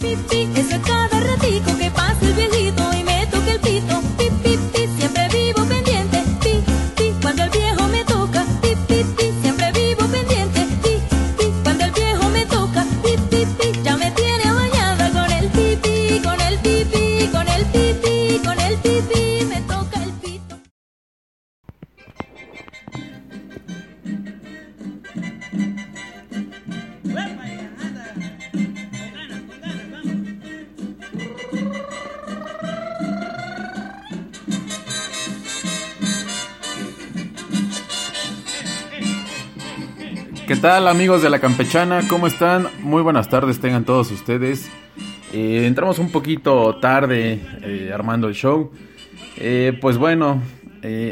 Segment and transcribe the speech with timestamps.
[0.00, 3.95] Pi, pi, es a cada ratico que pasa el viejito y me toca el pito.
[40.46, 42.02] ¿Qué tal amigos de la campechana?
[42.08, 42.68] ¿Cómo están?
[42.80, 44.70] Muy buenas tardes tengan todos ustedes.
[45.32, 48.70] Eh, entramos un poquito tarde eh, armando el show.
[49.38, 50.40] Eh, pues bueno,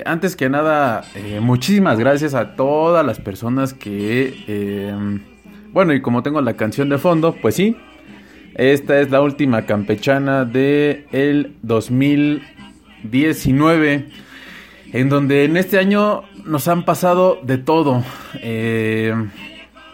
[0.04, 1.02] antes que nada,
[1.40, 4.94] muchísimas gracias a todas las personas que...
[5.72, 7.76] bueno, y como tengo la canción de fondo, pues sí,
[8.54, 14.06] esta es la última campechana de el 2019
[14.94, 18.02] en donde en este año nos han pasado de todo,
[18.42, 19.14] eh,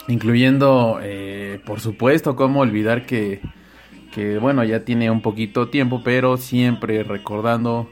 [0.09, 3.41] incluyendo, eh, por supuesto, cómo olvidar que,
[4.13, 7.89] que, bueno, ya tiene un poquito tiempo, pero siempre recordando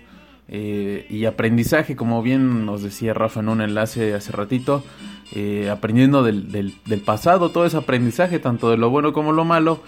[0.49, 4.83] eh, y aprendizaje, como bien nos decía Rafa en un enlace hace ratito,
[5.35, 9.45] eh, aprendiendo del, del- del pasado, todo ese aprendizaje, tanto de lo bueno como lo
[9.45, 9.83] malo,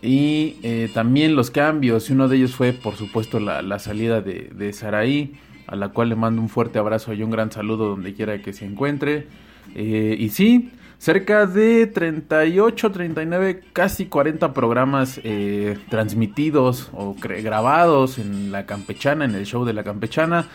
[0.00, 4.20] y eh, también los cambios, y uno de ellos fue, por supuesto, la, la salida
[4.22, 5.34] de, de Saraí,
[5.68, 8.52] a la cual le mando un fuerte abrazo y un gran saludo donde quiera que
[8.52, 9.28] se encuentre.
[9.74, 18.50] Eh, y sí, cerca de 38, 39, casi 40 programas eh, transmitidos o grabados en
[18.50, 20.48] la campechana, en el show de la campechana.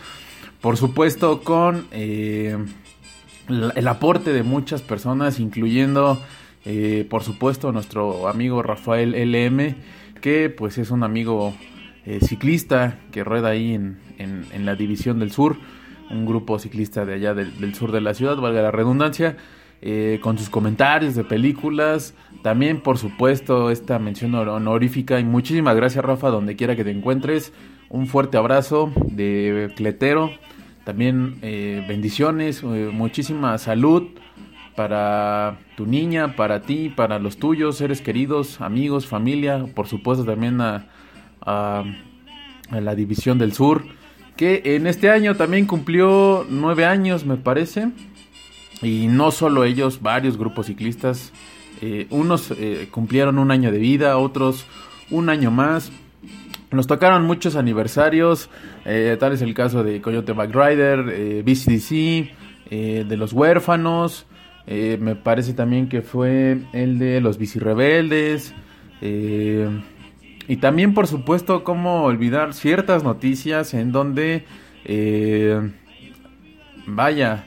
[0.60, 2.56] Por supuesto, con eh,
[3.48, 6.20] el aporte de muchas personas, incluyendo,
[6.64, 9.76] eh, por supuesto, nuestro amigo Rafael LM,
[10.20, 11.54] que pues es un amigo
[12.20, 15.56] ciclista que rueda ahí en, en- la División del Sur,
[16.10, 19.36] un grupo ciclista de allá del, sur de la ciudad, valga la redundancia,
[19.82, 25.76] eh, con sus comentarios de películas, también por supuesto esta mención honor- honorífica y muchísimas
[25.76, 27.52] gracias Rafa, donde quiera que te encuentres,
[27.90, 30.30] un fuerte abrazo de Cletero,
[30.84, 34.04] también eh, bendiciones, eh, muchísima salud
[34.76, 40.60] para tu niña, para ti, para los tuyos, seres queridos, amigos, familia, por supuesto también
[40.60, 40.86] a-
[41.46, 41.84] a
[42.70, 43.84] la División del Sur,
[44.36, 47.90] que en este año también cumplió nueve años, me parece,
[48.82, 51.32] y no solo ellos, varios grupos ciclistas,
[51.80, 54.66] eh, unos eh, cumplieron un año de vida, otros
[55.10, 55.92] un año más,
[56.70, 58.50] nos tocaron muchos aniversarios,
[58.84, 64.26] eh, tal es el caso de Coyote Backrider, eh, BCDC, de los huérfanos,
[64.66, 68.52] me parece también que fue el de los bicirebeldes,
[69.00, 69.68] eh,
[70.48, 74.44] y también por supuesto cómo olvidar ciertas noticias en donde,
[74.84, 75.72] eh,
[76.86, 77.46] vaya,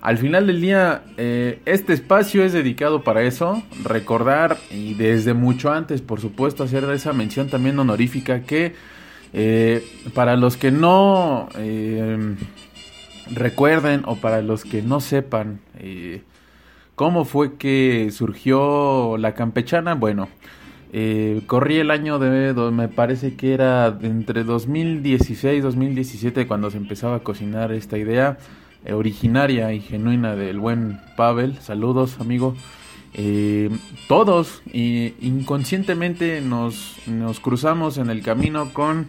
[0.00, 5.72] al final del día, eh, este espacio es dedicado para eso, recordar y desde mucho
[5.72, 8.74] antes, por supuesto, hacer esa mención también honorífica que
[9.32, 9.84] eh,
[10.14, 12.36] para los que no eh,
[13.30, 16.22] recuerden o para los que no sepan eh,
[16.94, 20.28] cómo fue que surgió la campechana, bueno,
[20.92, 27.16] eh, corrí el año de, me parece que era entre 2016 2017 cuando se empezaba
[27.16, 28.38] a cocinar esta idea
[28.84, 31.56] eh, originaria y genuina del buen Pavel.
[31.60, 32.54] Saludos, amigo.
[33.14, 33.70] Eh,
[34.06, 39.08] todos y inconscientemente nos, nos cruzamos en el camino con,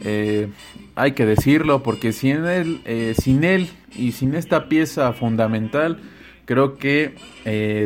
[0.00, 0.48] eh,
[0.94, 5.98] hay que decirlo, porque sin él, eh, sin él y sin esta pieza fundamental,
[6.44, 7.14] creo que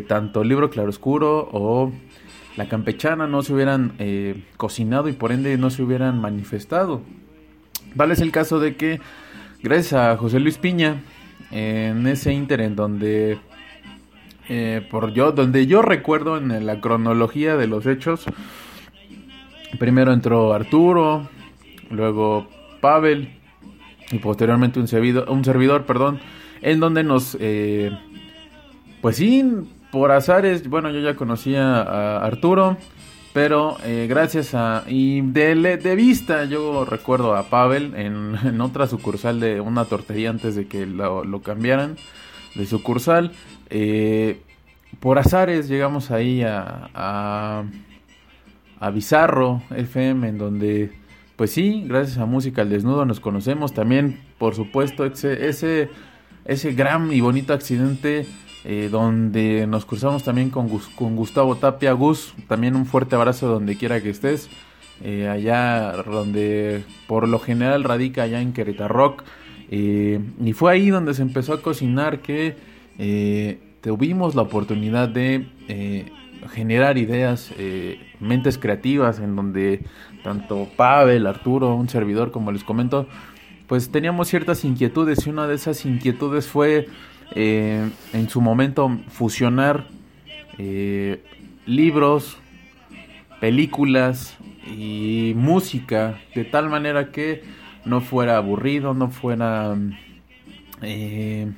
[0.08, 1.92] tanto Libro Claroscuro o
[2.56, 7.02] la campechana no se hubieran eh, cocinado y por ende no se hubieran manifestado.
[7.94, 9.00] Vale es el caso de que
[9.62, 11.02] gracias a José Luis Piña,
[11.50, 13.38] en ese inter en donde
[14.48, 18.26] eh, por yo, donde yo recuerdo en la cronología de los hechos,
[19.78, 21.28] primero entró Arturo,
[21.90, 22.48] luego
[22.80, 23.38] Pavel
[24.10, 26.20] y posteriormente un servidor, un servidor, perdón,
[26.60, 27.90] en donde nos, eh,
[29.00, 29.44] pues sí,
[29.94, 32.76] por azares, bueno, yo ya conocía a Arturo,
[33.32, 34.82] pero eh, gracias a...
[34.88, 40.66] Y de, vista yo recuerdo a Pavel en, otra sucursal de una tortería antes de
[40.66, 41.94] que lo, lo cambiaran
[42.56, 43.30] de sucursal.
[43.70, 44.40] Eh,
[44.98, 47.62] por azares llegamos ahí a, a,
[48.80, 50.90] a, Bizarro FM, en donde,
[51.36, 53.72] pues sí, gracias a Música al Desnudo nos conocemos.
[53.72, 55.88] También, por supuesto, ese, ese,
[56.46, 58.26] ese gran y bonito accidente
[58.64, 61.92] eh, donde nos cruzamos también con, con, Gustavo Tapia.
[61.92, 64.48] Gus, también un fuerte abrazo donde quiera que estés.
[65.02, 69.16] Eh, allá donde por lo general radica allá en Querétaro.
[69.70, 72.56] Eh, y fue ahí donde se empezó a cocinar que
[72.98, 76.06] eh, tuvimos la oportunidad de eh,
[76.52, 77.50] generar ideas,
[78.20, 79.80] mentes creativas, en donde
[80.22, 83.08] tanto Pavel, Arturo, un servidor, como les comento,
[83.66, 86.86] pues teníamos ciertas inquietudes y una de esas inquietudes fue
[87.32, 89.86] eh, en su momento fusionar
[90.58, 91.22] eh,
[91.66, 92.38] libros,
[93.40, 94.36] películas
[94.66, 97.42] y música de tal manera que
[97.84, 99.76] no fuera aburrido, no fuera
[100.82, 101.52] eh,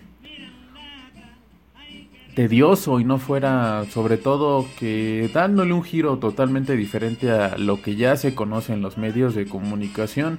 [2.34, 7.96] tedioso y no fuera sobre todo que dándole un giro totalmente diferente a lo que
[7.96, 10.38] ya se conoce en los medios de comunicación.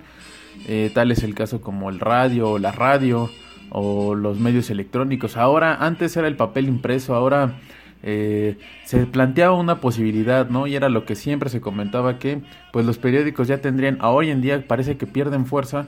[0.68, 3.30] Eh, tal es el caso como el radio, la radio
[3.69, 5.38] o los medios electrónicos.
[5.38, 7.56] Ahora, antes era el papel impreso, ahora
[8.04, 10.68] eh, se planteaba una posibilidad, ¿no?
[10.68, 12.42] Y era lo que siempre se comentaba que
[12.72, 15.88] pues los periódicos ya tendrían, a hoy en día parece que pierden fuerza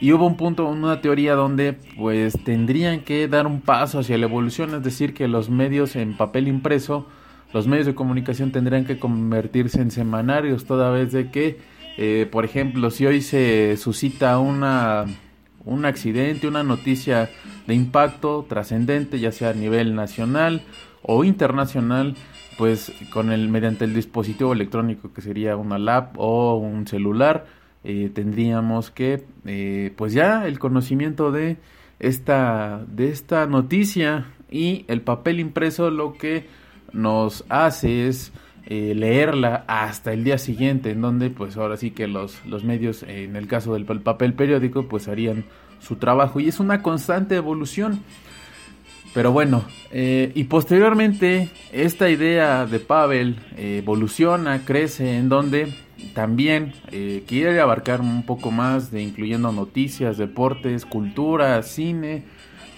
[0.00, 4.26] y hubo un punto, una teoría donde pues tendrían que dar un paso hacia la
[4.26, 7.06] evolución, es decir, que los medios en papel impreso,
[7.52, 11.58] los medios de comunicación tendrían que convertirse en semanarios, toda vez de que,
[11.98, 15.04] eh, por ejemplo, si hoy se suscita una,
[15.70, 17.30] un accidente, una noticia
[17.66, 20.62] de impacto trascendente, ya sea a nivel nacional
[21.02, 22.16] o internacional,
[22.58, 27.46] pues con el mediante el dispositivo electrónico que sería una lap o un celular,
[27.84, 31.56] eh, tendríamos que eh, pues ya el conocimiento de
[31.98, 36.46] esta de esta noticia y el papel impreso lo que
[36.92, 38.32] nos hace es
[38.66, 43.02] eh, leerla hasta el día siguiente en donde pues ahora sí que los, los medios
[43.02, 45.44] en el caso del papel periódico pues harían
[45.80, 48.02] su trabajo y es una constante evolución
[49.12, 55.74] pero bueno, eh, y posteriormente esta idea de Pavel eh, evoluciona, crece, en donde
[56.14, 62.22] también eh, quiere abarcar un poco más de incluyendo noticias, deportes, cultura, cine.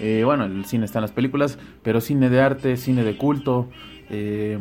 [0.00, 3.68] Eh, bueno, el cine está en las películas, pero cine de arte, cine de culto.
[4.08, 4.58] Eh,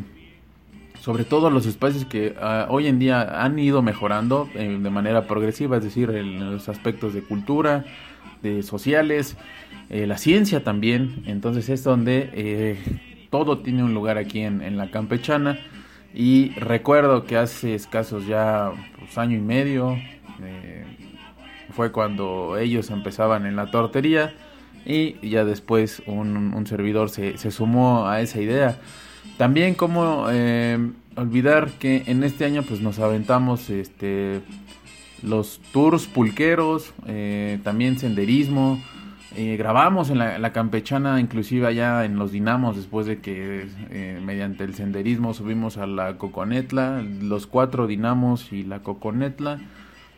[1.02, 5.78] sobre todo los espacios que uh, hoy en día han ido mejorando de manera progresiva,
[5.78, 7.84] es decir, los aspectos de cultura,
[8.42, 9.36] de sociales,
[9.90, 11.24] la ciencia también.
[11.26, 12.78] Entonces es donde
[13.32, 15.58] todo tiene un lugar aquí en, la campechana.
[16.14, 19.98] Y recuerdo que hace escasos ya pues, año y medio
[20.44, 20.86] eh,
[21.72, 24.34] fue cuando ellos empezaban en la tortería
[24.86, 28.78] y ya después un, servidor se, sumó a esa idea.
[29.38, 34.42] También como eh, olvidar que en este año pues nos aventamos este
[35.24, 38.82] los tours pulqueros, eh, también senderismo,
[39.36, 44.20] eh, grabamos en la, la, campechana, inclusive allá en los dinamos, después de que eh,
[44.24, 49.60] mediante el senderismo subimos a la Coconetla, los cuatro dinamos y la Coconetla,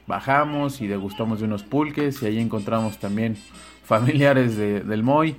[0.07, 3.35] bajamos y degustamos de unos pulques y ahí encontramos también
[3.83, 5.35] familiares de, del Moy,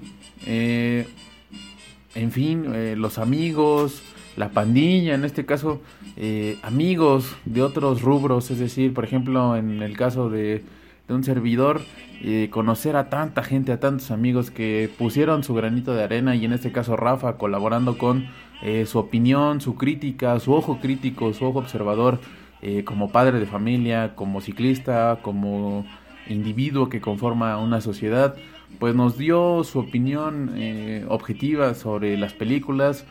[0.47, 4.03] en fin, los amigos,
[4.37, 5.81] la pandilla, en este caso
[6.17, 10.63] eh, amigos de otros rubros, es decir, por ejemplo, en el caso de
[11.09, 11.83] de un servidor,
[12.23, 16.45] eh, conocer a tanta gente, a tantos amigos que pusieron su granito de arena y
[16.45, 18.27] en este caso Rafa colaborando con
[18.63, 22.21] eh, su opinión, su crítica, su ojo crítico, su ojo observador
[22.63, 25.85] eh, como padre de familia, como ciclista, como
[26.27, 28.35] individuo que conforma una sociedad,
[28.79, 33.05] pues nos dio su opinión eh, objetiva sobre las películas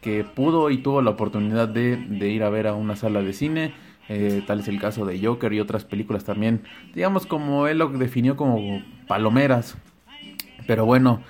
[0.00, 3.72] que pudo y tuvo la oportunidad de, ir a ver a una sala de cine
[4.08, 6.62] eh, tal es el caso de Joker y otras películas también,
[6.94, 9.76] digamos como él lo definió como palomeras.
[10.66, 11.20] Pero bueno,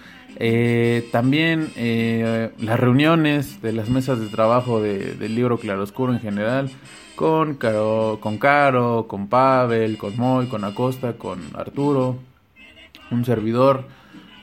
[0.40, 6.20] Eh, también eh, las reuniones de las mesas de trabajo de- del libro Claroscuro en
[6.20, 6.70] general,
[7.16, 12.18] con Caro, con Caro, con Pavel, con Moy, con Acosta, con Arturo,
[13.10, 13.84] un servidor.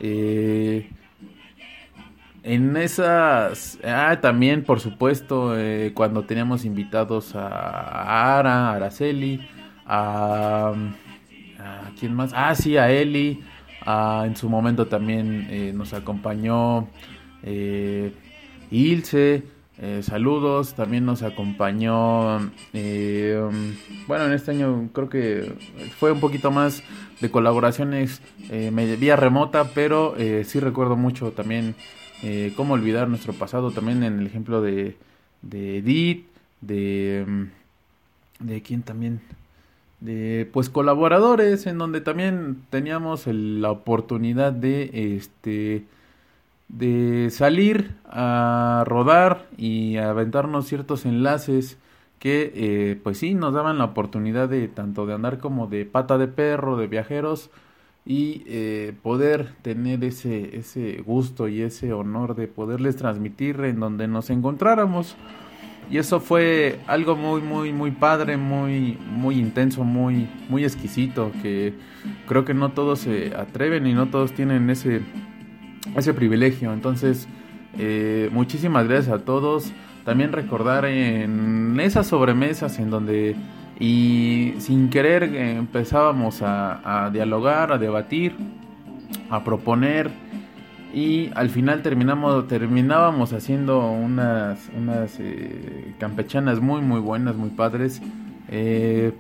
[0.01, 0.89] eh,
[2.48, 9.48] en esas, ah, también por supuesto, eh, cuando teníamos invitados a, Ara, a Araceli,
[9.88, 10.72] a,
[12.00, 13.42] quién más, ah, sí, a Eli,
[13.84, 16.88] a- en su momento también eh, nos acompañó
[17.42, 18.14] eh,
[18.70, 19.44] Ilse,
[19.80, 22.50] eh, saludos, también nos acompañó, um,
[24.08, 25.54] bueno, en este año creo que
[25.98, 26.84] fue un poquito más
[27.22, 28.22] de colaboraciones
[29.00, 31.75] vía remota, pero sí recuerdo mucho también
[32.24, 34.95] eh, cómo olvidar nuestro pasado, también en el ejemplo de,
[35.41, 36.25] de Edith,
[36.62, 39.22] de, mm, de quién también,
[40.01, 45.86] de pues colaboradores en donde también teníamos el- la oportunidad de este
[46.67, 51.77] de salir a rodar y aventarnos ciertos enlaces
[52.19, 56.17] que eh, pues sí nos daban la oportunidad de tanto de andar como de pata
[56.17, 57.51] de perro de viajeros
[58.06, 64.08] y eh, poder tener ese ese gusto y ese honor de poderles transmitir en donde
[64.08, 65.16] nos encontráramos
[65.90, 71.74] y eso fue algo muy muy muy padre muy muy intenso muy muy exquisito que
[72.28, 75.02] creo que no todos se atreven y no todos tienen ese
[75.96, 76.74] ese privilegio.
[76.74, 77.28] Entonces,
[77.78, 79.72] eh, muchísimas gracias a todos.
[80.04, 83.36] También recordar en esas sobremesas en donde
[83.79, 88.36] y sin querer eh, empezábamos a, dialogar, a debatir,
[89.29, 90.10] a proponer
[90.94, 98.01] y al final terminamos terminábamos haciendo unas unas eh, campechanas muy muy buenas, muy padres.
[98.50, 99.12] Eh,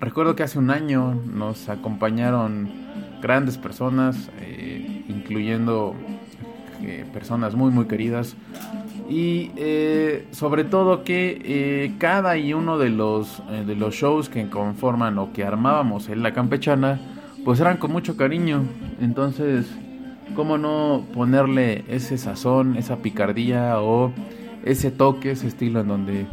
[0.00, 2.70] recuerdo que hace un año nos acompañaron
[3.20, 5.94] grandes personas, eh, incluyendo
[6.82, 8.36] eh, personas muy muy queridas
[9.08, 14.28] y eh, sobre todo que eh, cada y uno de los eh, de los shows
[14.28, 17.00] que conforman o que armábamos en la campechana
[17.44, 18.62] pues eran con mucho cariño.
[19.00, 19.66] Entonces
[20.36, 24.12] cómo no ponerle ese sazón esa picardía o
[24.64, 26.26] ese toque ese estilo en donde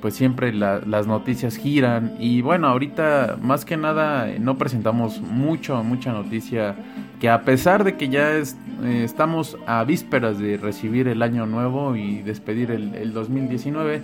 [0.00, 5.82] pues siempre la- las noticias giran y bueno ahorita más que nada no presentamos mucho
[5.82, 6.76] mucha noticia
[7.20, 8.44] que a pesar de que ya eh,
[9.04, 14.00] estamos a vísperas de recibir el año nuevo y despedir el, el 2019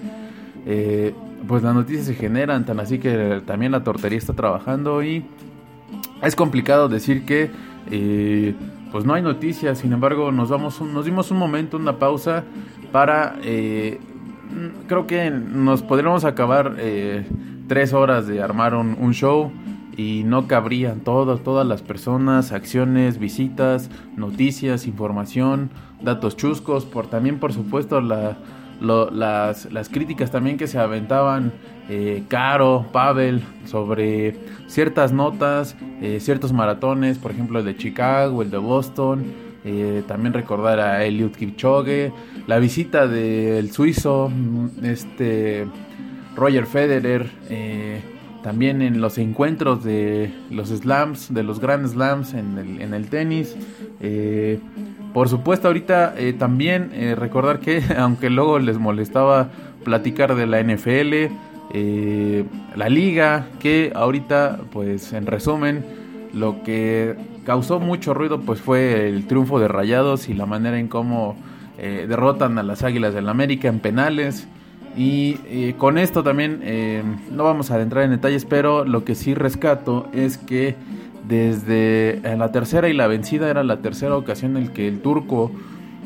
[0.66, 1.14] eh,
[1.48, 5.24] pues las noticias se generan tan así que también la tortería está trabajando y
[6.22, 7.50] es complicado decir que
[7.90, 8.54] eh,
[8.92, 9.78] pues no hay noticias.
[9.78, 12.44] Sin embargo nos damos un- nos dimos un momento una pausa
[12.92, 13.98] para eh,
[14.88, 16.76] creo que nos podríamos acabar
[17.68, 19.50] tres horas de armar un, un show
[19.96, 25.70] y no cabrían todas todas las personas acciones visitas noticias información
[26.02, 28.36] datos chuscos por también por supuesto la
[28.80, 31.52] lo- las, las críticas también que se aventaban
[31.88, 34.36] eh, Caro, Pavel, sobre
[34.66, 39.24] ciertas notas, eh, ciertos maratones, por ejemplo el de Chicago, el de Boston,
[39.64, 42.12] eh, también recordar a Eliud Kipchoge,
[42.46, 45.66] la visita del suizo, mm, este
[46.36, 48.00] Roger Federer, eh,
[48.46, 53.08] también en los encuentros de los slams, de los Grand Slams en el, en el
[53.08, 53.56] tenis.
[54.00, 54.60] eh,
[55.12, 59.48] por supuesto, ahorita eh, también eh, recordar que, aunque luego les molestaba
[59.82, 61.34] platicar de la NFL,
[61.74, 62.44] eh,
[62.76, 65.84] la liga, que ahorita, pues en resumen,
[66.32, 70.86] lo que causó mucho ruido pues fue el triunfo de Rayados y la manera en
[70.86, 71.34] cómo
[71.78, 74.46] derrotan a las Águilas del América en penales.
[74.96, 79.14] Y eh, con esto también eh, no vamos a adentrar en detalles, pero lo que
[79.14, 80.74] sí rescato es que
[81.28, 85.50] desde la tercera y la vencida era la tercera ocasión en que el turco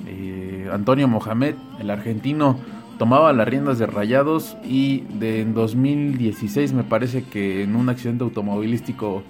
[0.06, 2.58] eh, Antonio Mohamed, el argentino,
[2.98, 8.24] tomaba las riendas de Rayados y de en 2016 me parece que en un accidente
[8.24, 9.22] automovilístico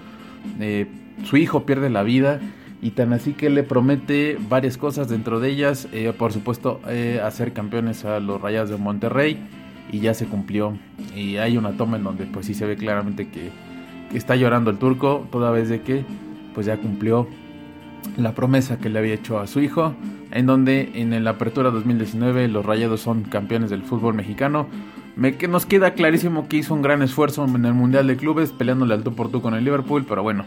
[0.59, 0.87] eh,
[1.25, 2.40] su hijo pierde la vida
[2.82, 7.20] y tan así que le promete varias cosas dentro de ellas, eh, por supuesto, eh,
[7.22, 9.38] hacer campeones a los Rayados de Monterrey
[9.92, 10.78] y ya se cumplió
[11.16, 13.50] y hay una toma en donde pues sí se ve claramente que,
[14.10, 16.04] que está llorando el turco toda vez de que
[16.54, 17.28] pues ya cumplió
[18.16, 19.94] la promesa que le había hecho a su hijo,
[20.30, 24.66] en donde en la apertura 2019 los Rayados son campeones del fútbol mexicano.
[25.16, 28.52] Me, que nos queda clarísimo que hizo un gran esfuerzo en el Mundial de Clubes,
[28.52, 30.46] peleándole al tú por tú con el Liverpool, pero bueno,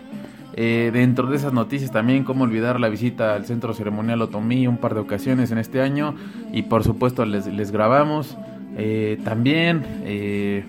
[0.56, 4.78] eh, dentro de esas noticias también, cómo olvidar la visita al centro ceremonial Otomí un
[4.78, 6.16] par de ocasiones en este año,
[6.52, 8.38] y por supuesto les, les grabamos.
[8.78, 10.64] Eh, también eh,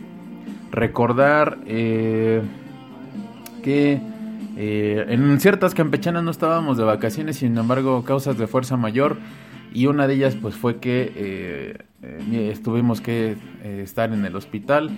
[0.71, 2.43] recordar eh,
[3.63, 4.01] que
[4.57, 9.17] Eh, en ciertas campechanas no estábamos de vacaciones, sin embargo, causas de fuerza mayor.
[9.73, 13.35] Y una de ellas pues fue que eh, estuvimos que
[13.83, 14.91] estar en el hospital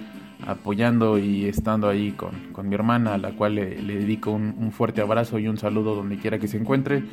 [0.47, 5.01] apoyando y estando ahí con, con mi hermana, a la cual le, dedico un, fuerte
[5.01, 7.05] abrazo y un saludo donde quiera que se encuentre.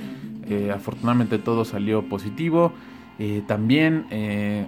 [0.74, 2.74] afortunadamente todo salió positivo.
[3.48, 4.06] también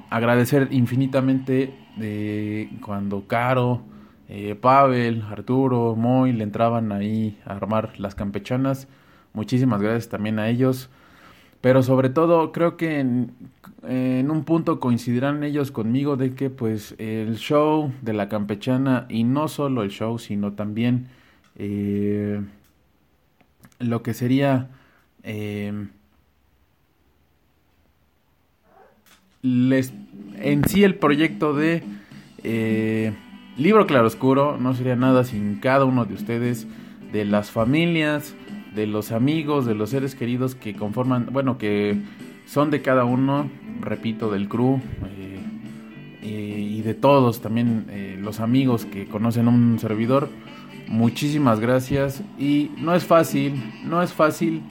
[0.09, 1.73] agradecer infinitamente
[2.81, 3.83] cuando Caro,
[4.27, 8.87] eh, Pavel, Arturo, Moy le entraban ahí a armar las campechanas.
[9.33, 10.89] Muchísimas gracias también a ellos.
[11.65, 13.31] Pero sobre todo creo que en,
[14.29, 19.47] un punto coincidirán ellos conmigo de que pues el show de la campechana y no
[19.47, 21.07] solo el show sino también
[21.55, 22.39] eh,
[23.79, 24.69] lo que sería
[25.23, 25.87] eh,
[29.41, 29.91] les,
[30.35, 31.81] en sí el proyecto de
[32.43, 33.11] eh,
[33.57, 36.67] Libro Claroscuro no sería nada sin cada uno de ustedes,
[37.11, 38.35] de las familias,
[38.75, 41.97] de los amigos, de los seres queridos que conforman, bueno, que
[42.45, 43.49] son de cada uno,
[43.81, 45.39] repito, del crew eh,
[46.21, 50.29] eh, y de todos, también eh, los amigos que conocen un servidor.
[50.87, 54.61] Muchísimas gracias y no es fácil, no es fácil,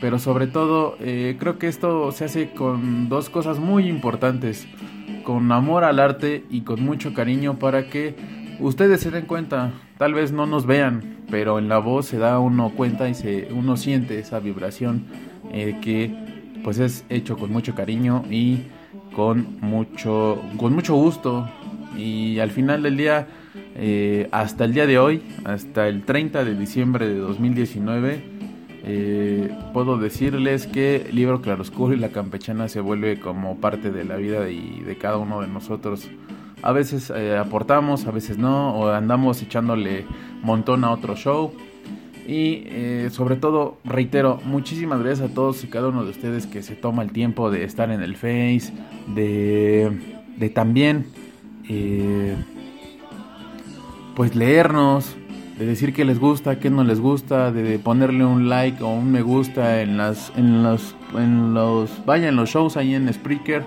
[0.00, 4.68] pero sobre todo creo que esto se hace con dos cosas muy importantes
[5.28, 8.16] con amor al arte y con mucho cariño para que
[8.60, 9.72] ustedes se den cuenta.
[9.98, 13.48] Tal vez no nos vean, pero en la voz se da uno cuenta y se,
[13.50, 15.06] uno siente esa vibración
[15.52, 16.14] eh, que
[16.62, 18.60] pues es hecho con mucho cariño y
[19.14, 21.48] con mucho, con mucho gusto.
[21.96, 23.26] Y al final del día,
[23.74, 28.22] eh, hasta el día de hoy, hasta el 30 de diciembre de 2019,
[28.84, 34.14] eh, puedo decirles que Libro Claroscuro y la Campechana se vuelve como parte de la
[34.16, 36.08] vida y de cada uno de nosotros.
[36.62, 40.04] A veces eh, aportamos, a veces no, o andamos echándole
[40.42, 41.52] montón a otro show.
[42.26, 46.62] Y eh, sobre todo, reitero, muchísimas gracias a todos y cada uno de ustedes que
[46.62, 48.72] se toma el tiempo de estar en el Face,
[49.06, 49.90] de,
[50.36, 51.06] de también,
[54.14, 55.16] pues leernos,
[55.58, 59.10] de decir que les gusta, que no les gusta, de ponerle un like o un
[59.10, 63.64] me gusta en las en los en los vaya en los shows ahí en Spreaker,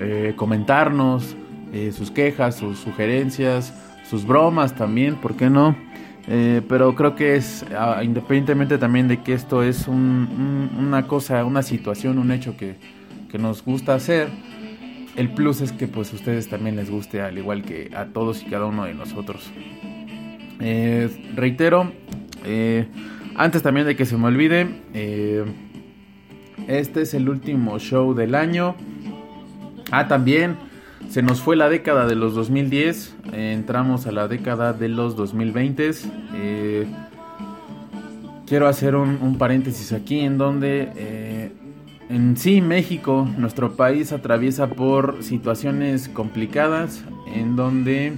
[0.00, 1.36] eh, comentarnos
[1.72, 3.72] eh, sus quejas, sus sugerencias,
[4.08, 5.76] sus bromas también, ¿por qué no?
[6.26, 11.62] Eh, pero creo que es, ah, independientemente también de que esto es una cosa, una
[11.62, 12.74] situación, un hecho que,
[13.30, 14.28] que nos gusta hacer,
[15.16, 18.42] el plus es que pues a ustedes también les guste al igual que a todos
[18.42, 19.50] y cada uno de nosotros.
[20.60, 21.92] Eh, reitero,
[23.36, 24.68] antes también de que se me olvide,
[26.66, 28.74] este es el último show del año.
[29.90, 30.69] Ah, también
[31.10, 35.90] se nos fue la década de los 2010, entramos a la década de los 2020.
[38.46, 41.50] quiero hacer un, paréntesis aquí en donde
[42.08, 48.16] en sí México, nuestro país atraviesa por situaciones complicadas en donde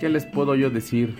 [0.00, 1.14] ¿qué les puedo yo decir?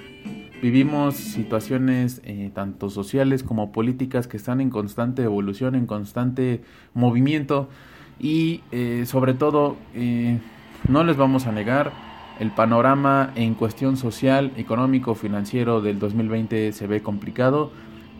[0.62, 6.62] Vivimos situaciones eh, tanto sociales como políticas que están en constante evolución, en constante
[6.94, 7.68] movimiento
[8.18, 10.38] y eh, sobre todo eh,
[10.88, 11.92] no les vamos a negar
[12.38, 17.70] el panorama en cuestión social, económico, financiero del 2020 se ve complicado,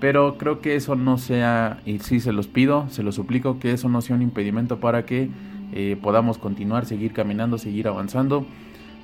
[0.01, 3.73] pero creo que eso no sea, y sí se los pido, se los suplico, que
[3.73, 5.29] eso no sea un impedimento para que
[6.01, 8.47] podamos continuar, seguir caminando, seguir avanzando.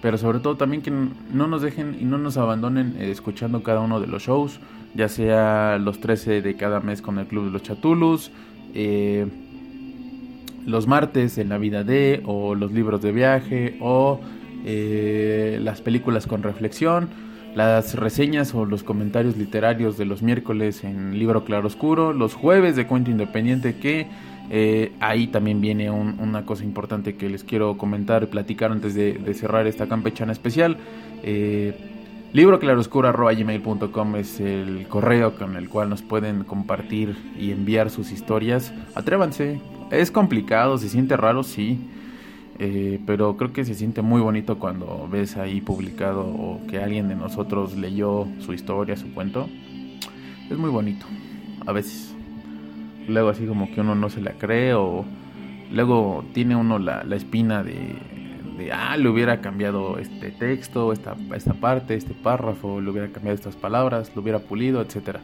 [0.02, 3.81] Pero sobre todo también que no nos dejen y no nos abandonen eh, escuchando cada
[3.81, 4.59] uno de los shows,
[4.94, 8.33] ya sea los 13 de cada mes con el Club de los Chatulus,
[8.74, 9.28] eh,
[10.66, 14.20] los martes en la vida de, o los libros de viaje, o
[14.64, 17.09] eh, las películas con reflexión,
[17.55, 22.87] las reseñas o los comentarios literarios de los miércoles en Libro Claroscuro, los jueves de
[22.87, 24.07] Cuento Independiente que
[24.51, 29.66] eh, ahí también viene una cosa importante que les quiero comentar, platicar antes de, cerrar
[29.66, 30.77] esta campechana especial.
[31.22, 31.75] Eh,
[32.33, 38.72] libroclaroscuro.com es el correo con el cual nos pueden compartir y enviar sus historias.
[38.94, 39.61] Atrévanse,
[39.92, 41.78] es complicado, se siente raro, sí.
[42.59, 47.09] Eh, pero creo que se siente muy bonito cuando ves ahí publicado o que alguien
[47.09, 49.48] de nosotros leyó su historia, su cuento.
[50.50, 51.07] Es muy bonito,
[51.66, 52.14] a veces
[53.09, 55.05] luego así como que uno no se la cree o
[55.72, 57.96] luego tiene uno la, espina de,
[58.59, 63.35] de, ah, le hubiera cambiado este texto, esta, esta parte, este párrafo, le hubiera cambiado
[63.35, 65.20] estas palabras, lo hubiera pulido, etcétera.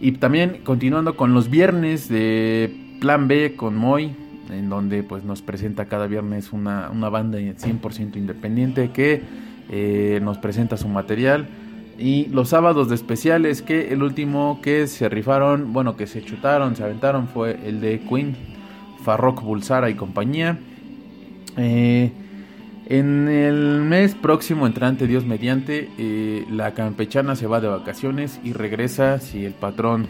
[0.00, 4.14] Y también continuando con los viernes de Plan B con Moy,
[4.50, 9.22] en donde pues nos presenta cada viernes una, una banda 100% independiente que
[9.68, 11.48] eh, nos presenta su material
[11.98, 16.76] Y los sábados de especiales, que el último que se rifaron, bueno, que se chutaron,
[16.76, 18.36] se aventaron, fue el de Queen,
[19.02, 20.58] Farrokh Bulsara y compañía.
[21.56, 22.12] Eh,
[22.88, 28.52] en el mes próximo, entrante Dios mediante, eh, la campechana se va de vacaciones y
[28.52, 30.06] regresa si el patrón,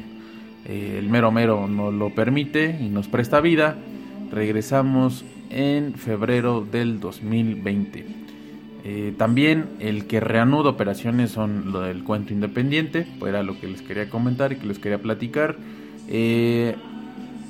[0.69, 3.77] eh, el mero mero, nos lo permite y nos presta vida.
[4.33, 8.05] Regresamos en febrero del 2020.
[8.85, 13.69] Eh, también el que reanuda operaciones son lo del cuento independiente, pues era lo que
[13.69, 15.57] les quería comentar y que les quería platicar.
[16.09, 16.75] Eh,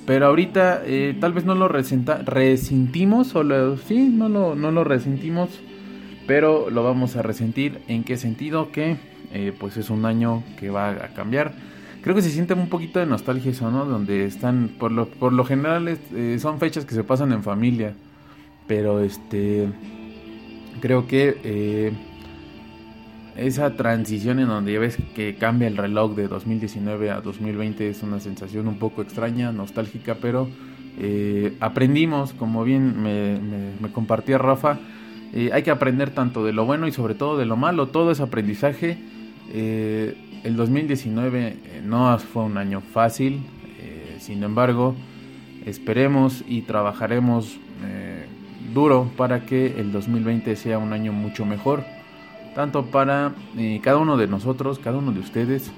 [0.06, 0.82] pero ahorita
[1.18, 5.48] tal vez no lo resentimos, o sí, no lo, no lo resentimos,
[6.28, 7.80] pero lo vamos a resentir.
[7.88, 8.70] ¿En qué sentido?
[8.70, 8.98] Que
[9.58, 11.54] pues es un año que va a cambiar.
[12.06, 13.84] Creo que se siente un poquito de nostalgia eso, ¿no?
[13.84, 15.98] Donde están, por lo, por lo general,
[16.38, 17.94] son fechas que se pasan en familia.
[18.68, 19.66] Pero este
[20.80, 21.92] creo que eh,
[23.36, 28.20] esa transición en donde ves que cambia el reloj de 2019 a 2020 es una
[28.20, 30.46] sensación un poco extraña, nostálgica, pero
[31.00, 33.40] eh, aprendimos, como bien me,
[33.80, 34.78] me, compartía Rafa,
[35.34, 38.12] eh, hay que aprender tanto de lo bueno y sobre todo de lo malo, todo
[38.12, 38.96] es aprendizaje.
[39.52, 43.42] El 2019 no fue un año fácil,
[44.18, 44.94] sin embargo,
[45.64, 47.58] esperemos y trabajaremos
[48.76, 51.84] duro para que el 2020 sea un año mucho mejor,
[52.54, 55.70] tanto para eh, cada uno de nosotros, cada uno de ustedes,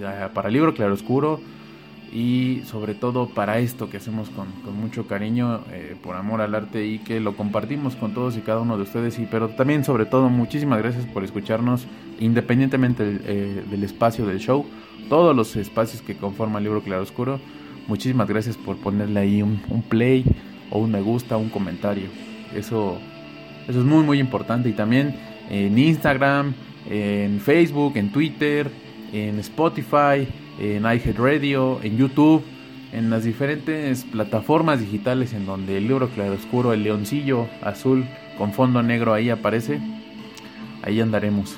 [0.00, 1.40] eh, para Libro Claroscuro
[2.14, 4.46] y sobre todo para esto que hacemos con,
[4.80, 8.60] mucho cariño, eh, por amor al arte y que lo compartimos con todos y cada
[8.60, 11.88] uno de ustedes, y, pero también sobre todo muchísimas gracias por escucharnos
[12.20, 14.64] independientemente del, espacio del show,
[15.08, 17.40] todos los espacios que conforman Libro Claroscuro.
[17.88, 20.24] Muchísimas gracias por ponerle ahí un, un play,
[20.70, 22.06] o un me gusta, un comentario.
[22.54, 22.96] Eso,
[23.68, 24.68] eso es muy muy importante.
[24.68, 25.16] Y también
[25.50, 26.54] en Instagram,
[26.88, 28.70] en Facebook, en Twitter,
[29.12, 30.26] en Spotify,
[30.58, 32.42] en iHeartRadio, en YouTube,
[32.92, 38.04] en las diferentes plataformas digitales en donde el libro claroscuro, el leoncillo azul
[38.38, 39.80] con fondo negro ahí aparece.
[40.82, 41.56] Ahí andaremos.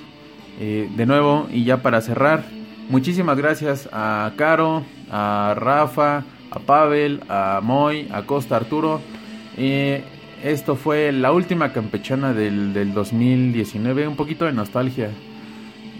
[0.58, 2.44] Eh, de nuevo, y ya para cerrar,
[2.88, 9.00] muchísimas gracias a Caro, a Rafa, a Pavel, a Moy, a Costa Arturo.
[10.42, 15.10] esto fue la última campechana del 2019, un poquito de nostalgia.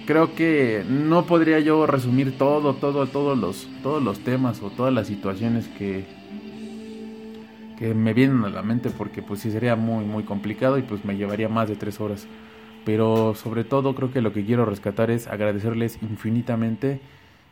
[0.06, 4.94] Creo que no podría yo resumir todo, todo, todos los, todos los temas o todas
[4.94, 6.04] las situaciones que,
[7.76, 11.04] que me vienen a la mente porque pues sí sería muy, muy complicado y pues
[11.04, 12.28] me llevaría más de tres horas.
[12.84, 17.00] Pero sobre todo creo que lo que quiero rescatar es agradecerles infinitamente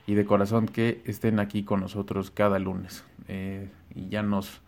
[0.07, 3.05] y de corazón que estén aquí con nosotros cada lunes.
[3.27, 4.61] Eh, y ya nos...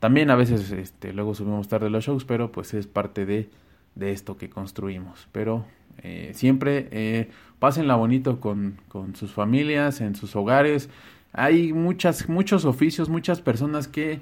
[0.00, 3.48] También a veces este, luego subimos tarde los shows, pero pues es parte de,
[3.94, 5.28] de esto que construimos.
[5.32, 5.64] Pero
[6.02, 10.88] eh, siempre eh, pásenla bonito con, con sus familias, en sus hogares.
[11.32, 14.20] Hay muchas, muchos oficios, muchas personas que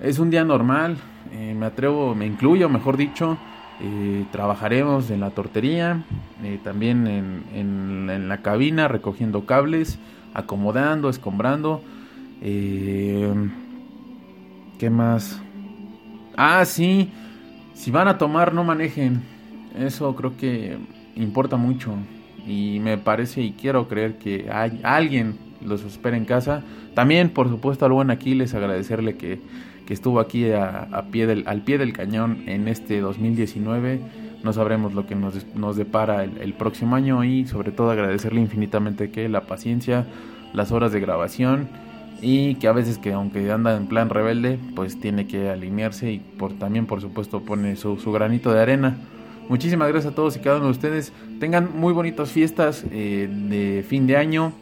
[0.00, 0.96] es un día normal,
[1.32, 3.36] eh, me atrevo, me incluyo, mejor dicho,
[3.80, 6.04] eh, trabajaremos en la tortería,
[6.64, 9.98] también en, la cabina recogiendo cables,
[10.34, 11.82] acomodando, escombrando.
[14.78, 15.40] ¿Qué más?
[16.36, 17.10] Ah, sí,
[17.74, 19.22] si van a tomar no manejen.
[19.76, 20.78] Eso creo que
[21.18, 21.94] importa mucho.
[22.46, 26.62] Y me parece y quiero creer que hay alguien los espera en casa.
[26.94, 29.40] También, por supuesto, al buen Aquiles agradecerle que
[29.88, 34.00] que estuvo aquí a, pie del, al pie del cañón en este 2019.
[34.44, 39.10] No sabremos lo que nos, nos depara el, próximo año y sobre todo agradecerle infinitamente
[39.10, 40.04] que la paciencia,
[40.52, 41.70] las horas de grabación
[42.20, 46.18] y que a veces que aunque anda en plan rebelde, pues tiene que alinearse y
[46.18, 48.98] por, también por supuesto pone su, granito de arena.
[49.48, 51.12] Muchísimas gracias a todos y cada uno de ustedes.
[51.40, 54.52] Tengan muy bonitas fiestas eh, de fin de año.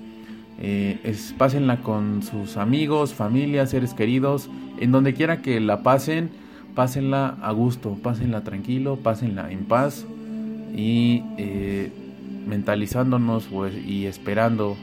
[0.60, 6.30] Eh, pásenla con sus amigos, familias, seres queridos, en donde quiera que la pasen,
[6.76, 10.06] pásenla a gusto, pásenla tranquilo, pásenla en paz
[10.74, 11.90] y eh,
[12.46, 14.76] mentalizándonos pues, y esperando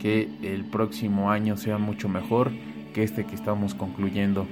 [0.00, 2.50] que el próximo año sea mucho mejor
[2.94, 4.46] que este que estamos concluyendo.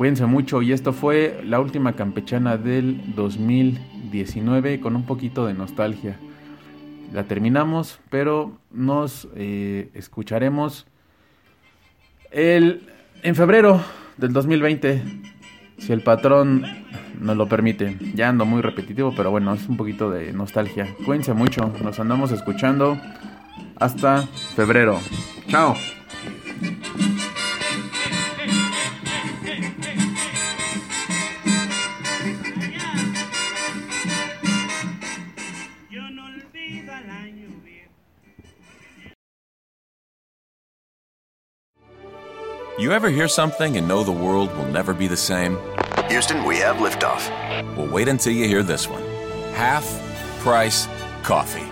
[0.00, 6.16] Cuídense mucho y esto fue la última campechana del 2019 con un poquito de nostalgia
[7.12, 10.86] la terminamos, pero nos eh, escucharemos
[12.30, 12.88] el,
[13.22, 13.82] en febrero
[14.16, 15.02] del 2020,
[15.76, 16.64] si el patrón
[17.20, 17.98] nos lo permite.
[18.14, 20.88] Ya ando muy repetitivo, pero bueno, es un poquito de nostalgia.
[21.04, 22.98] Cuídense mucho, nos andamos escuchando.
[23.76, 24.22] Hasta
[24.56, 24.98] febrero.
[25.48, 25.74] Chao.
[42.80, 45.58] You ever hear something and know the world will never be the same?
[46.08, 47.28] Houston, we have liftoff.
[47.76, 49.02] Well, wait until you hear this one.
[49.52, 49.84] Half
[50.38, 50.88] price
[51.22, 51.70] coffee.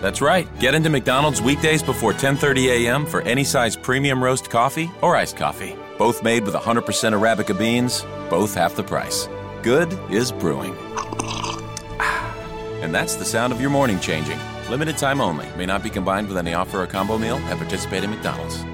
[0.00, 0.48] That's right.
[0.58, 3.06] Get into McDonald's weekdays before 10:30 a.m.
[3.06, 5.76] for any size premium roast coffee or iced coffee.
[5.96, 6.82] Both made with 100%
[7.14, 9.28] arabica beans, both half the price.
[9.62, 10.74] Good is brewing.
[12.82, 14.38] And that's the sound of your morning changing.
[14.70, 15.46] Limited time only.
[15.56, 18.64] May not be combined with any offer or combo meal at participating McDonald's.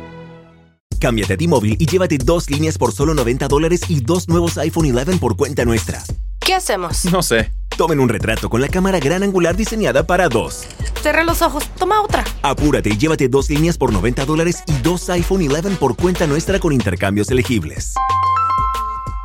[1.04, 4.86] Cámbiate a T-Mobile y llévate dos líneas por solo 90 dólares y dos nuevos iPhone
[4.96, 6.02] 11 por cuenta nuestra.
[6.40, 7.04] ¿Qué hacemos?
[7.12, 7.52] No sé.
[7.76, 10.64] Tomen un retrato con la cámara gran angular diseñada para dos.
[11.02, 11.68] Cerré los ojos.
[11.78, 12.24] Toma otra.
[12.40, 16.58] Apúrate y llévate dos líneas por 90 dólares y dos iPhone 11 por cuenta nuestra
[16.58, 17.92] con intercambios elegibles.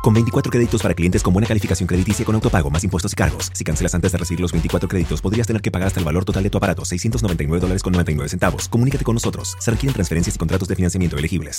[0.02, 3.50] Con 24 créditos para clientes con buena calificación crediticia con autopago más impuestos y cargos.
[3.52, 6.24] Si cancelas antes de recibir los 24 créditos, podrías tener que pagar hasta el valor
[6.24, 8.68] total de tu aparato, 699 dólares con 99 centavos.
[8.68, 9.56] Comunícate con nosotros.
[9.58, 11.58] Se requieren transferencias y contratos de financiamiento elegibles.